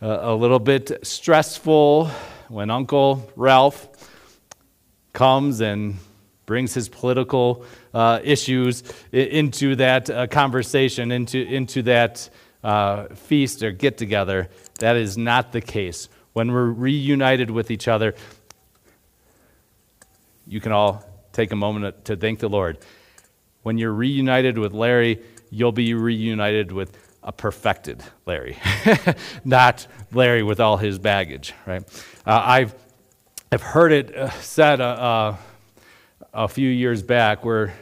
a, 0.00 0.08
a 0.08 0.34
little 0.34 0.58
bit 0.58 1.06
stressful 1.06 2.06
when 2.48 2.70
Uncle 2.70 3.30
Ralph 3.36 3.88
comes 5.12 5.60
and 5.60 5.96
brings 6.44 6.74
his 6.74 6.88
political 6.88 7.64
uh, 7.94 8.20
issues 8.22 8.82
into 9.12 9.76
that 9.76 10.10
uh, 10.10 10.26
conversation, 10.26 11.10
into, 11.12 11.40
into 11.40 11.82
that 11.82 12.28
uh, 12.66 13.14
feast 13.14 13.62
or 13.62 13.70
get 13.70 13.96
together. 13.96 14.50
That 14.80 14.96
is 14.96 15.16
not 15.16 15.52
the 15.52 15.60
case. 15.60 16.08
When 16.32 16.50
we're 16.52 16.66
reunited 16.66 17.48
with 17.48 17.70
each 17.70 17.86
other, 17.86 18.14
you 20.48 20.60
can 20.60 20.72
all 20.72 21.04
take 21.32 21.52
a 21.52 21.56
moment 21.56 22.04
to 22.06 22.16
thank 22.16 22.40
the 22.40 22.48
Lord. 22.48 22.78
when 23.62 23.78
you're 23.78 23.92
reunited 23.92 24.58
with 24.58 24.72
Larry, 24.72 25.22
you'll 25.50 25.72
be 25.72 25.94
reunited 25.94 26.70
with 26.70 26.96
a 27.22 27.32
perfected 27.32 28.02
Larry, 28.24 28.56
not 29.44 29.86
Larry 30.12 30.44
with 30.44 30.60
all 30.60 30.76
his 30.76 30.98
baggage, 30.98 31.52
right? 31.66 31.82
Uh, 32.24 32.42
I've, 32.44 32.74
I've 33.50 33.62
heard 33.62 33.92
it 33.92 34.16
uh, 34.16 34.30
said 34.30 34.80
uh, 34.80 34.84
uh, 34.84 35.36
a 36.32 36.48
few 36.48 36.68
years 36.68 37.02
back. 37.02 37.44
We're 37.44 37.72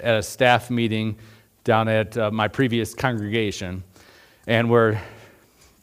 at 0.00 0.16
a 0.16 0.22
staff 0.22 0.70
meeting 0.70 1.16
down 1.64 1.88
at 1.88 2.16
uh, 2.16 2.30
my 2.30 2.46
previous 2.46 2.94
congregation, 2.94 3.82
and 4.46 4.70
we're 4.70 5.00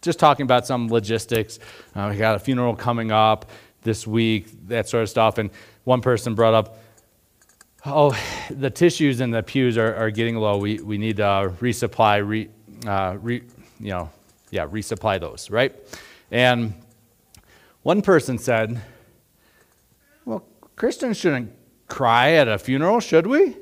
just 0.01 0.19
talking 0.19 0.43
about 0.43 0.65
some 0.65 0.87
logistics. 0.87 1.59
Uh, 1.95 2.09
we 2.11 2.17
got 2.17 2.35
a 2.35 2.39
funeral 2.39 2.75
coming 2.75 3.11
up 3.11 3.49
this 3.83 4.05
week, 4.05 4.67
that 4.67 4.87
sort 4.87 5.03
of 5.03 5.09
stuff. 5.09 5.37
And 5.37 5.49
one 5.83 6.01
person 6.01 6.35
brought 6.35 6.53
up, 6.53 6.79
oh, 7.85 8.17
the 8.49 8.69
tissues 8.69 9.21
in 9.21 9.31
the 9.31 9.43
pews 9.43 9.77
are, 9.77 9.95
are 9.95 10.11
getting 10.11 10.35
low. 10.35 10.57
We, 10.57 10.79
we 10.79 10.97
need 10.97 11.17
to 11.17 11.53
resupply, 11.59 12.27
re, 12.27 12.49
uh, 12.85 13.17
re, 13.21 13.43
you 13.79 13.89
know, 13.89 14.09
yeah, 14.51 14.65
resupply 14.67 15.19
those, 15.19 15.49
right? 15.49 15.75
And 16.31 16.73
one 17.83 18.01
person 18.01 18.37
said, 18.37 18.81
well, 20.25 20.43
Christians 20.75 21.17
shouldn't 21.17 21.53
cry 21.87 22.33
at 22.33 22.47
a 22.47 22.57
funeral, 22.57 22.99
should 22.99 23.27
we? 23.27 23.55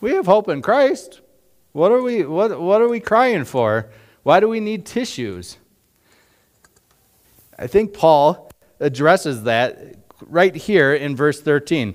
We 0.00 0.12
have 0.12 0.26
hope 0.26 0.48
in 0.48 0.62
Christ. 0.62 1.20
What 1.78 1.92
are 1.92 2.02
we, 2.02 2.24
what, 2.24 2.60
what 2.60 2.82
are 2.82 2.88
we 2.88 2.98
crying 2.98 3.44
for? 3.44 3.88
Why 4.24 4.40
do 4.40 4.48
we 4.48 4.58
need 4.58 4.84
tissues? 4.84 5.58
I 7.56 7.68
think 7.68 7.94
Paul 7.94 8.50
addresses 8.80 9.44
that 9.44 9.94
right 10.22 10.56
here 10.56 10.92
in 10.92 11.14
verse 11.14 11.40
13 11.40 11.94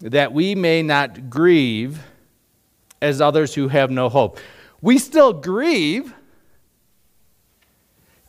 that 0.00 0.32
we 0.32 0.56
may 0.56 0.82
not 0.82 1.30
grieve 1.30 2.00
as 3.00 3.20
others 3.20 3.54
who 3.54 3.68
have 3.68 3.92
no 3.92 4.08
hope. 4.08 4.40
We 4.80 4.98
still 4.98 5.32
grieve. 5.32 6.12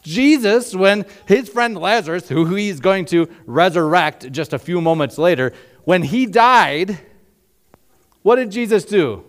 Jesus, 0.03 0.75
when 0.75 1.07
his 1.25 1.49
friend 1.49 1.75
Lazarus, 1.75 2.29
who 2.29 2.45
he's 2.53 2.79
going 2.79 3.05
to 3.05 3.27
resurrect 3.47 4.31
just 4.31 4.53
a 4.53 4.59
few 4.59 4.81
moments 4.81 5.17
later, 5.17 5.51
when 5.83 6.03
he 6.03 6.27
died, 6.27 6.99
what 8.21 8.35
did 8.35 8.51
Jesus 8.51 8.85
do? 8.85 9.25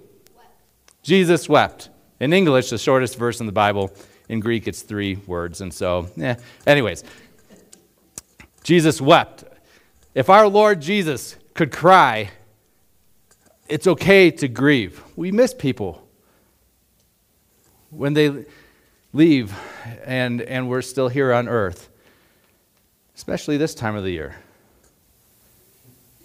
Jesus 1.02 1.48
wept. 1.48 1.90
In 2.20 2.32
English, 2.32 2.70
the 2.70 2.78
shortest 2.78 3.18
verse 3.18 3.40
in 3.40 3.46
the 3.46 3.52
Bible. 3.52 3.92
In 4.28 4.40
Greek, 4.40 4.68
it's 4.68 4.82
three 4.82 5.16
words. 5.26 5.60
And 5.60 5.74
so, 5.74 6.08
yeah. 6.16 6.36
Anyways, 6.66 7.02
Jesus 8.62 9.00
wept. 9.00 9.44
If 10.14 10.30
our 10.30 10.46
Lord 10.46 10.80
Jesus 10.80 11.36
could 11.54 11.72
cry, 11.72 12.30
it's 13.68 13.86
okay 13.86 14.30
to 14.30 14.48
grieve. 14.48 15.02
We 15.16 15.32
miss 15.32 15.52
people 15.52 16.06
when 17.90 18.14
they 18.14 18.44
leave 19.12 19.54
and, 20.04 20.40
and 20.42 20.68
we're 20.68 20.82
still 20.82 21.08
here 21.08 21.32
on 21.32 21.48
earth, 21.48 21.88
especially 23.16 23.56
this 23.56 23.74
time 23.74 23.96
of 23.96 24.04
the 24.04 24.10
year. 24.10 24.36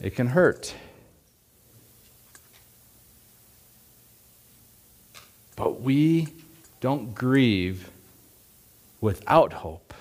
It 0.01 0.15
can 0.15 0.27
hurt. 0.27 0.74
But 5.58 5.82
we 5.82 6.30
don't 6.80 7.14
grieve 7.14 7.90
without 9.02 9.52
hope. 9.52 9.94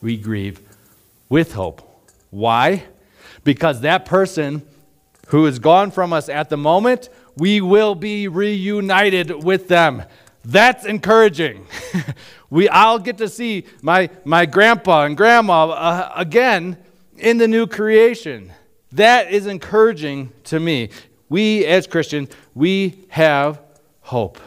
We 0.00 0.16
grieve 0.16 0.60
with 1.28 1.54
hope. 1.54 1.82
Why? 2.30 2.84
Because 3.42 3.80
that 3.80 4.04
person 4.04 4.62
who 5.28 5.46
is 5.46 5.58
gone 5.58 5.90
from 5.90 6.12
us 6.12 6.28
at 6.28 6.50
the 6.50 6.56
moment, 6.56 7.08
we 7.36 7.60
will 7.60 7.94
be 7.94 8.28
reunited 8.28 9.42
with 9.42 9.66
them. 9.68 10.04
That's 10.44 10.84
encouraging. 10.84 11.66
we, 12.50 12.68
I'll 12.68 12.98
get 12.98 13.18
to 13.18 13.28
see 13.28 13.64
my, 13.82 14.10
my 14.24 14.44
grandpa 14.46 15.04
and 15.04 15.16
grandma 15.16 15.70
uh, 15.70 16.12
again 16.14 16.76
in 17.16 17.38
the 17.38 17.48
new 17.48 17.66
creation. 17.66 18.52
That 18.92 19.32
is 19.32 19.46
encouraging 19.46 20.32
to 20.44 20.60
me. 20.60 20.90
We, 21.30 21.64
as 21.64 21.86
Christians, 21.86 22.30
we 22.54 23.04
have 23.08 23.60
hope. 24.08 24.38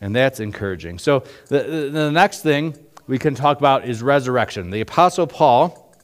And 0.00 0.14
that's 0.14 0.40
encouraging. 0.40 0.98
So, 0.98 1.24
the, 1.48 1.88
the, 1.90 2.10
next 2.10 2.42
thing 2.42 2.76
we 3.06 3.18
can 3.18 3.34
talk 3.34 3.58
about 3.58 3.88
is 3.88 4.02
resurrection. 4.02 4.70
The 4.70 4.82
Apostle 4.82 5.26
Paul, 5.26 5.94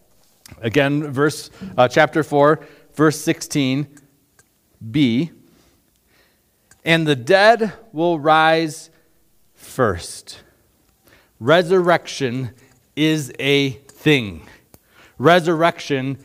again, 0.62 1.12
verse, 1.12 1.50
uh, 1.76 1.88
chapter 1.88 2.22
4, 2.22 2.66
verse 2.94 3.22
16b, 3.22 5.30
and 6.82 7.06
the 7.06 7.16
dead 7.16 7.74
will 7.92 8.18
rise 8.18 8.88
first. 9.54 10.40
Resurrection 11.38 12.52
is 12.96 13.30
a 13.38 13.70
thing. 13.70 14.46
Resurrection 15.18 16.16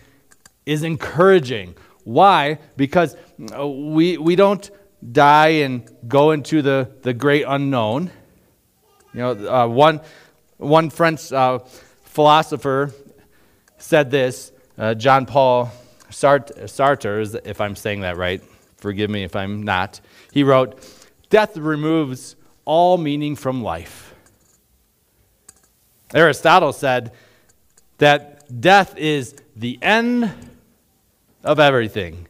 is 0.66 0.84
encouraging. 0.84 1.76
Why? 2.06 2.60
Because 2.78 3.18
uh, 3.54 3.68
we, 3.68 4.18
we 4.18 4.38
don't 4.38 4.70
die 5.12 5.48
and 5.48 5.90
go 6.08 6.32
into 6.32 6.62
the, 6.62 6.92
the 7.02 7.14
great 7.14 7.46
unknown. 7.48 8.12
You 9.14 9.20
know, 9.20 9.32
uh, 9.32 9.68
one, 9.68 10.02
one 10.58 10.90
French 10.90 11.32
uh, 11.32 11.60
philosopher 12.04 12.92
said 13.78 14.12
this, 14.12 14.52
uh, 14.78 14.94
John 14.96 15.26
Paul 15.26 15.72
Sartre, 16.10 17.42
if 17.46 17.62
I'm 17.62 17.76
saying 17.76 18.02
that 18.02 18.18
right, 18.18 18.42
forgive 18.78 19.10
me 19.10 19.24
if 19.24 19.36
I'm 19.36 19.64
not. 19.64 20.00
He 20.32 20.44
wrote, 20.44 20.80
Death 21.30 21.58
removes 21.58 22.36
all 22.66 22.98
meaning 22.98 23.36
from 23.36 23.64
life. 23.64 24.14
Aristotle 26.14 26.74
said 26.74 27.12
that 27.98 28.62
death 28.62 28.98
is 28.98 29.36
the 29.56 29.80
end 29.82 30.32
of 31.44 31.60
everything. 31.60 32.28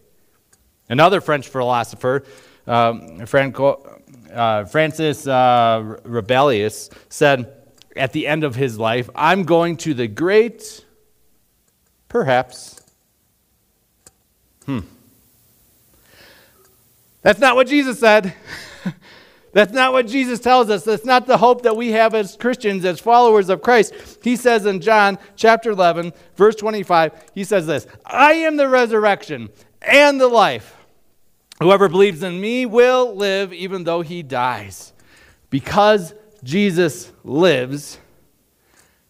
Another 0.90 1.22
French 1.22 1.48
philosopher 1.48 2.24
um, 2.68 3.26
Franco, 3.26 4.02
uh, 4.34 4.66
Francis 4.66 5.28
uh, 5.28 5.98
Rabelais 6.04 6.90
said 7.10 7.54
at 7.96 8.12
the 8.12 8.28
end 8.28 8.44
of 8.44 8.56
his 8.56 8.78
life, 8.78 9.10
I'm 9.16 9.44
going 9.44 9.78
to 9.78 9.94
the 9.94 10.08
great, 10.08 10.86
perhaps. 12.10 12.82
Hmm. 14.66 14.80
That's 17.22 17.40
not 17.40 17.56
what 17.56 17.68
Jesus 17.68 18.00
said. 18.00 18.34
That's 19.54 19.72
not 19.72 19.94
what 19.94 20.08
Jesus 20.08 20.42
tells 20.42 20.70
us. 20.70 20.84
That's 20.84 21.06
not 21.06 21.28
the 21.28 21.38
hope 21.38 21.62
that 21.62 21.78
we 21.78 21.92
have 21.92 22.14
as 22.14 22.36
Christians, 22.36 22.84
as 22.84 23.00
followers 23.00 23.48
of 23.48 23.62
Christ. 23.62 23.94
He 24.22 24.36
says 24.36 24.66
in 24.66 24.82
John 24.82 25.18
chapter 25.38 25.72
11, 25.72 26.12
verse 26.36 26.56
25, 26.56 27.32
he 27.34 27.46
says 27.46 27.66
this 27.66 27.88
I 28.06 28.34
am 28.34 28.58
the 28.58 28.68
resurrection 28.68 29.50
and 29.82 30.20
the 30.20 30.28
life. 30.28 30.85
Whoever 31.62 31.88
believes 31.88 32.22
in 32.22 32.40
me 32.40 32.66
will 32.66 33.16
live 33.16 33.54
even 33.54 33.84
though 33.84 34.02
he 34.02 34.24
dies. 34.24 34.94
Because 35.50 36.14
Jesus 36.44 37.12
lives, 37.24 37.98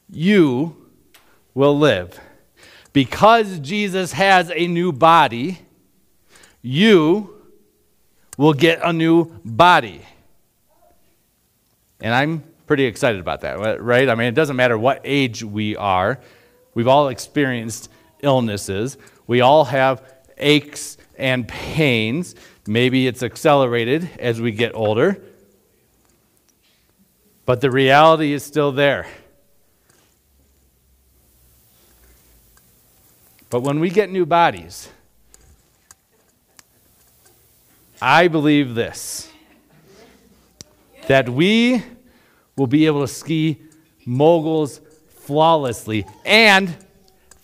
you 0.10 0.90
will 1.54 1.78
live. 1.78 2.20
Because 2.94 3.60
Jesus 3.60 4.12
has 4.12 4.52
a 4.52 4.68
new 4.68 4.92
body, 4.92 5.60
you 6.62 7.42
will 8.38 8.54
get 8.54 8.80
a 8.84 8.94
new 8.94 9.26
body. 9.44 10.02
And 12.00 12.14
I'm 12.14 12.44
pretty 12.68 12.86
excited 12.86 13.20
about 13.20 13.42
that, 13.42 13.82
right? 13.82 14.08
I 14.08 14.16
mean, 14.16 14.28
it 14.28 14.36
doesn't 14.36 14.56
matter 14.56 14.78
what 14.78 15.02
age 15.04 15.44
we 15.44 15.76
are, 15.76 16.20
we've 16.74 16.88
all 16.88 17.08
experienced 17.10 17.90
illnesses, 18.22 18.98
we 19.28 19.42
all 19.42 19.66
have 19.66 20.04
aches 20.38 20.98
and 21.18 21.48
pains. 21.48 22.36
Maybe 22.68 23.08
it's 23.08 23.24
accelerated 23.24 24.10
as 24.20 24.42
we 24.42 24.52
get 24.52 24.74
older, 24.74 25.22
but 27.46 27.62
the 27.62 27.72
reality 27.72 28.34
is 28.34 28.44
still 28.44 28.72
there. 28.72 29.08
But 33.50 33.62
when 33.62 33.80
we 33.80 33.90
get 33.90 34.10
new 34.10 34.26
bodies, 34.26 34.90
I 38.02 38.28
believe 38.28 38.76
this 38.76 39.32
that 41.08 41.30
we 41.30 41.84
will 42.56 42.68
be 42.68 42.88
able 42.88 43.02
to 43.02 43.08
ski 43.08 43.62
moguls 44.06 44.82
flawlessly 45.08 46.06
and 46.26 46.76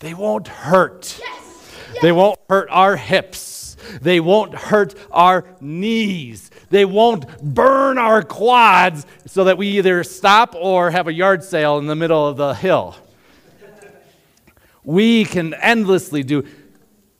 they 0.00 0.14
won't 0.14 0.48
hurt. 0.48 1.16
Yes. 1.18 1.68
Yes. 1.92 2.02
They 2.02 2.12
won't 2.12 2.38
hurt 2.48 2.68
our 2.70 2.96
hips. 2.96 3.61
They 4.00 4.20
won't 4.20 4.54
hurt 4.54 4.94
our 5.10 5.44
knees. 5.60 6.50
They 6.70 6.84
won't 6.84 7.42
burn 7.42 7.98
our 7.98 8.22
quads 8.22 9.06
so 9.26 9.44
that 9.44 9.58
we 9.58 9.78
either 9.78 10.02
stop 10.04 10.54
or 10.54 10.90
have 10.90 11.08
a 11.08 11.12
yard 11.12 11.44
sale 11.44 11.78
in 11.78 11.86
the 11.86 11.96
middle 11.96 12.26
of 12.26 12.36
the 12.36 12.54
hill. 12.54 12.96
We 14.84 15.24
can 15.24 15.54
endlessly 15.54 16.22
do. 16.22 16.44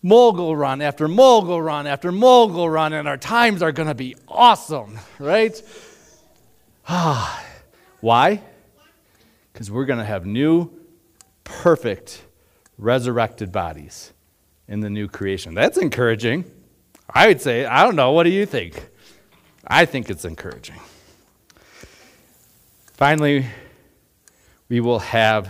mogul 0.03 0.57
run 0.57 0.81
after 0.81 1.07
mogul 1.07 1.63
run 1.63 1.87
after 1.87 2.11
mogul 2.11 2.69
run, 2.69 2.93
and 2.93 3.07
our 3.07 3.17
times 3.17 3.63
are 3.63 3.71
going 3.73 3.89
to 3.89 3.95
be 3.95 4.17
awesome, 4.27 4.99
right? 5.19 5.63
Ah, 6.89 7.45
Why? 8.01 8.43
Because 9.53 9.71
we're 9.71 9.85
going 9.85 10.01
to 10.01 10.05
have 10.05 10.27
new, 10.27 10.71
perfect, 11.45 12.23
resurrected 12.79 13.53
bodies 13.53 14.13
in 14.67 14.81
the 14.81 14.91
new 14.91 15.07
creation. 15.07 15.55
That's 15.55 15.79
encouraging. 15.79 16.45
I 17.14 17.27
would 17.27 17.40
say, 17.40 17.64
I 17.64 17.85
don't 17.85 17.96
know, 17.96 18.12
what 18.12 18.25
do 18.25 18.31
you 18.31 18.46
think? 18.46 18.88
I 19.66 19.85
think 19.85 20.11
it's 20.11 20.25
encouraging. 20.25 20.81
Finally, 22.94 23.46
we 24.68 24.81
will 24.81 25.01
have 25.01 25.48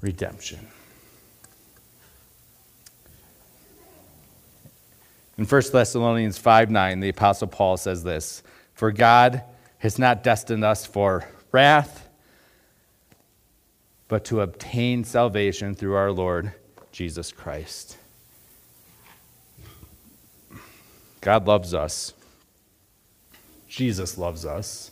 redemption. 0.00 0.66
In 5.38 5.46
1 5.46 5.62
Thessalonians 5.72 6.36
5 6.36 6.70
9, 6.70 7.00
the 7.00 7.08
Apostle 7.08 7.48
Paul 7.48 7.76
says 7.76 8.02
this 8.02 8.42
For 8.74 8.92
God 8.92 9.42
has 9.78 9.98
not 9.98 10.22
destined 10.22 10.64
us 10.64 10.84
for 10.84 11.28
wrath, 11.52 12.08
but 14.08 14.24
to 14.26 14.40
obtain 14.40 15.04
salvation 15.04 15.74
through 15.74 15.94
our 15.94 16.12
Lord 16.12 16.52
Jesus 16.92 17.32
Christ. 17.32 17.96
God 21.20 21.46
loves 21.46 21.74
us. 21.74 22.14
Jesus 23.68 24.18
loves 24.18 24.44
us. 24.44 24.90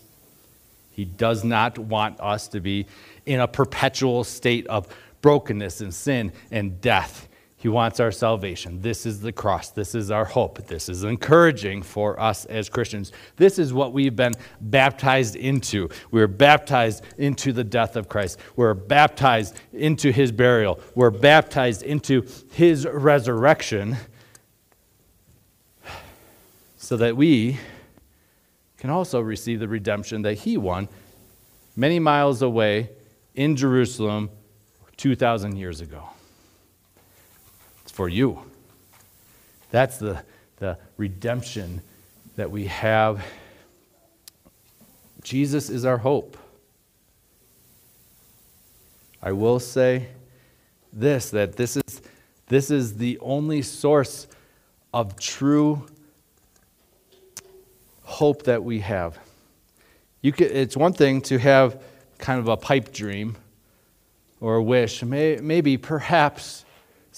He 0.92 1.04
does 1.04 1.44
not 1.44 1.78
want 1.78 2.20
us 2.20 2.48
to 2.48 2.60
be 2.60 2.86
in 3.24 3.40
a 3.40 3.48
perpetual 3.48 4.24
state 4.24 4.66
of 4.66 4.88
brokenness 5.22 5.80
and 5.80 5.94
sin 5.94 6.32
and 6.50 6.80
death. 6.80 7.28
He 7.56 7.68
wants 7.68 7.98
our 7.98 8.12
salvation. 8.12 8.82
This 8.82 9.04
is 9.04 9.20
the 9.20 9.32
cross. 9.32 9.70
This 9.70 9.96
is 9.96 10.12
our 10.12 10.24
hope. 10.24 10.64
This 10.68 10.88
is 10.88 11.02
encouraging 11.02 11.82
for 11.82 12.18
us 12.20 12.44
as 12.44 12.68
Christians. 12.68 13.10
This 13.36 13.58
is 13.58 13.72
what 13.72 13.92
we've 13.92 14.14
been 14.14 14.34
baptized 14.60 15.34
into. 15.34 15.88
We're 16.12 16.28
baptized 16.28 17.02
into 17.18 17.52
the 17.52 17.64
death 17.64 17.96
of 17.96 18.08
Christ. 18.08 18.38
We're 18.54 18.74
baptized 18.74 19.56
into 19.72 20.12
his 20.12 20.30
burial. 20.30 20.78
We're 20.94 21.10
baptized 21.10 21.82
into 21.82 22.24
his 22.52 22.86
resurrection 22.86 23.96
so 26.88 26.96
that 26.96 27.14
we 27.14 27.58
can 28.78 28.88
also 28.88 29.20
receive 29.20 29.60
the 29.60 29.68
redemption 29.68 30.22
that 30.22 30.32
he 30.32 30.56
won 30.56 30.88
many 31.76 31.98
miles 31.98 32.40
away 32.40 32.88
in 33.34 33.54
Jerusalem 33.56 34.30
2,000 34.96 35.54
years 35.56 35.82
ago 35.82 36.08
It's 37.82 37.92
for 37.92 38.08
you. 38.08 38.40
That's 39.70 39.98
the, 39.98 40.24
the 40.60 40.78
redemption 40.96 41.82
that 42.36 42.50
we 42.50 42.68
have. 42.68 43.22
Jesus 45.22 45.68
is 45.68 45.84
our 45.84 45.98
hope. 45.98 46.38
I 49.22 49.32
will 49.32 49.60
say 49.60 50.08
this 50.90 51.28
that 51.32 51.54
this 51.54 51.76
is, 51.76 52.00
this 52.46 52.70
is 52.70 52.96
the 52.96 53.18
only 53.18 53.60
source 53.60 54.26
of 54.94 55.20
true 55.20 55.86
hope 58.18 58.44
that 58.44 58.62
we 58.62 58.80
have. 58.80 59.18
You 60.22 60.32
could, 60.32 60.50
it's 60.50 60.76
one 60.76 60.92
thing 60.92 61.20
to 61.22 61.38
have 61.38 61.82
kind 62.18 62.40
of 62.40 62.48
a 62.48 62.56
pipe 62.56 62.92
dream 62.92 63.36
or 64.40 64.56
a 64.56 64.62
wish, 64.62 65.02
may, 65.02 65.36
maybe, 65.36 65.76
perhaps 65.76 66.64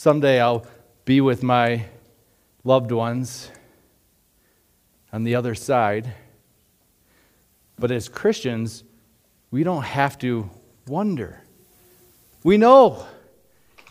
Someday 0.03 0.41
I'll 0.41 0.65
be 1.05 1.21
with 1.21 1.43
my 1.43 1.85
loved 2.65 2.91
ones 2.91 3.51
on 5.13 5.25
the 5.25 5.35
other 5.35 5.55
side. 5.55 6.15
But 7.79 7.91
as 7.91 8.09
Christians, 8.09 8.83
we 9.51 9.63
don't 9.63 9.83
have 9.83 10.17
to 10.21 10.49
wonder. 10.87 11.43
We 12.45 12.57
know 12.57 13.05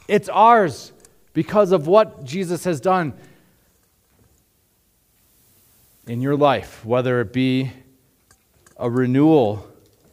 it's 0.08 0.30
ours 0.30 0.92
because 1.34 1.72
of 1.72 1.86
what 1.86 2.24
Jesus 2.24 2.64
has 2.64 2.82
done 2.82 3.14
in 6.10 6.22
your 6.22 6.36
life, 6.36 6.84
whether 6.84 7.22
it 7.22 7.32
be 7.32 7.72
a 8.78 8.90
renewal 8.90 9.68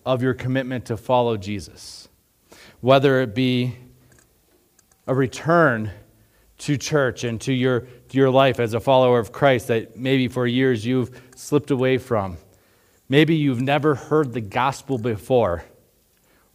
of 0.04 0.22
your 0.22 0.34
commitment 0.34 0.84
to 0.84 0.94
follow 0.94 1.38
Jesus, 1.38 2.06
whether 2.82 3.22
it 3.22 3.34
be 3.34 3.74
a 5.06 5.14
return 5.14 5.90
to 6.58 6.76
church 6.76 7.24
and 7.24 7.40
to 7.40 7.50
your, 7.50 7.80
to 7.80 8.18
your 8.18 8.28
life 8.28 8.60
as 8.60 8.74
a 8.74 8.80
follower 8.80 9.18
of 9.18 9.32
Christ 9.32 9.68
that 9.68 9.96
maybe 9.96 10.28
for 10.28 10.46
years 10.46 10.84
you've 10.84 11.18
slipped 11.34 11.70
away 11.70 11.96
from. 11.96 12.36
Maybe 13.08 13.34
you've 13.34 13.62
never 13.62 13.94
heard 13.94 14.34
the 14.34 14.42
gospel 14.42 14.98
before 14.98 15.64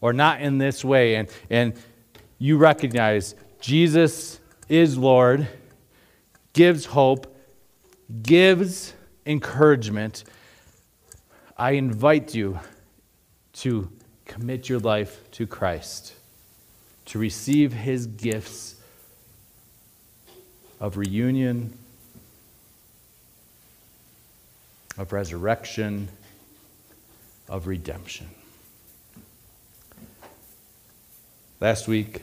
or 0.01 0.13
not 0.13 0.41
in 0.41 0.59
this 0.59 0.85
way, 0.85 1.15
and, 1.15 1.27
and 1.49 1.73
you 2.37 2.57
recognize 2.57 3.33
Jesus 3.59 4.39
is 4.69 4.99
Lord, 4.99 5.47
gives 6.53 6.85
hope, 6.85 7.35
gives 8.21 8.93
encouragement. 9.25 10.23
I 11.57 11.71
invite 11.71 12.33
you 12.33 12.59
to 13.53 13.91
commit 14.25 14.69
your 14.69 14.79
life 14.79 15.19
to 15.31 15.45
Christ 15.45 16.15
to 17.05 17.19
receive 17.19 17.73
his 17.73 18.07
gifts 18.07 18.75
of 20.79 20.95
reunion, 20.97 21.77
of 24.97 25.11
resurrection, 25.11 26.07
of 27.49 27.67
redemption. 27.67 28.29
Last 31.59 31.87
week, 31.87 32.21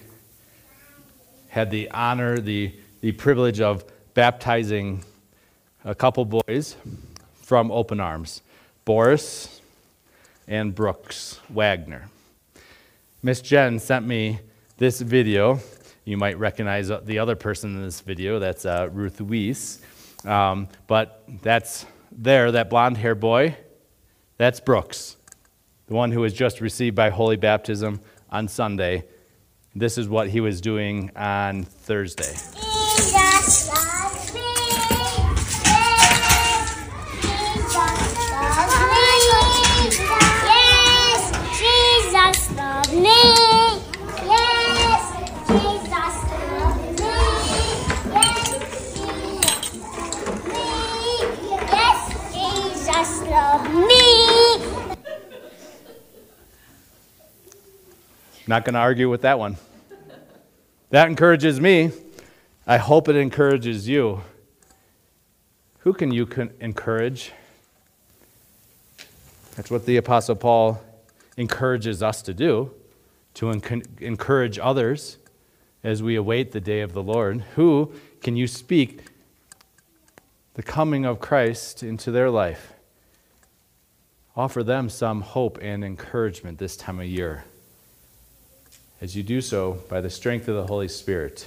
had 1.49 1.71
the 1.71 1.91
honor, 1.91 2.39
the, 2.39 2.73
the 3.01 3.13
privilege 3.13 3.61
of 3.61 3.85
baptizing 4.15 5.05
a 5.85 5.95
couple 5.95 6.25
boys 6.25 6.77
from 7.43 7.71
Open 7.71 8.01
Arms, 8.01 8.43
Boris 8.85 9.61
and 10.47 10.75
Brooks 10.75 11.41
Wagner. 11.49 12.09
Miss 13.23 13.41
Jen 13.41 13.79
sent 13.79 14.07
me 14.07 14.41
this 14.79 15.01
video. 15.01 15.61
You 16.05 16.17
might 16.17 16.39
recognize 16.39 16.89
the 16.89 17.19
other 17.19 17.37
person 17.37 17.77
in 17.77 17.83
this 17.83 18.01
video. 18.01 18.39
That's 18.39 18.65
uh, 18.65 18.89
Ruth 18.93 19.21
Weiss. 19.21 19.81
Um, 20.25 20.69
but 20.87 21.23
that's 21.43 21.87
there, 22.11 22.51
that 22.53 22.71
blonde 22.71 22.97
hair 22.97 23.15
boy. 23.15 23.57
That's 24.37 24.61
Brooks, 24.61 25.17
the 25.87 25.95
one 25.95 26.13
who 26.13 26.21
was 26.21 26.33
just 26.33 26.61
received 26.61 26.97
by 26.97 27.11
holy 27.11 27.37
baptism 27.37 28.01
on 28.31 28.49
Sunday. 28.49 29.05
This 29.75 29.99
is 29.99 30.09
what 30.09 30.29
he 30.29 30.41
was 30.41 30.61
doing 30.61 31.11
on 31.17 31.65
Thursday. 31.65 32.35
Not 58.49 58.65
going 58.65 58.73
to 58.73 58.81
argue 58.81 59.11
with 59.11 59.21
that 59.23 59.39
one. 59.39 59.59
That 60.89 61.07
encourages 61.07 61.61
me. 61.61 61.93
I 62.67 62.79
hope 62.79 63.09
it 63.09 63.17
encourages 63.17 63.87
you. 63.87 64.23
Who 65.81 65.93
can 65.93 66.11
you 66.11 66.27
encourage? 66.59 67.33
That's 69.55 69.71
what 69.71 69.85
the 69.85 69.99
Apostle 69.99 70.35
Paul 70.35 70.83
encourages 71.37 72.03
us 72.03 72.23
to 72.23 72.33
do, 72.33 72.73
to 73.39 73.51
encourage 74.01 74.59
others 74.59 75.17
as 75.85 76.03
we 76.03 76.17
await 76.17 76.51
the 76.51 76.61
day 76.61 76.81
of 76.81 76.93
the 76.93 77.03
Lord. 77.05 77.41
Who 77.55 77.93
can 78.21 78.37
you 78.37 78.49
speak 78.49 79.05
the 80.55 80.63
coming 80.65 81.05
of 81.05 81.21
Christ 81.21 81.85
into 81.85 82.11
their 82.11 82.31
life? 82.31 82.73
Offer 84.37 84.65
them 84.65 84.89
some 84.89 85.21
hope 85.21 85.57
and 85.63 85.85
encouragement 85.85 86.59
this 86.59 86.77
time 86.77 86.99
of 86.99 87.07
year 87.07 87.45
as 89.01 89.15
you 89.17 89.23
do 89.23 89.41
so 89.41 89.79
by 89.89 90.01
the 90.01 90.11
strength 90.11 90.49
of 90.49 90.57
the 90.57 90.67
Holy 90.67 90.89
Spirit. 90.89 91.47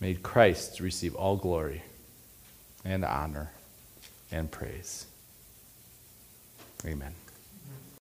May 0.00 0.14
Christ 0.14 0.78
receive 0.78 1.16
all 1.16 1.36
glory 1.36 1.82
and 2.84 3.04
honor 3.04 3.50
and 4.30 4.48
praise. 4.48 5.06
Amen. 6.86 7.14